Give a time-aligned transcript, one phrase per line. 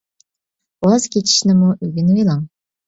[0.87, 2.47] ۋاز كېچىشنىمۇ ئۆگىنىۋېلىڭ.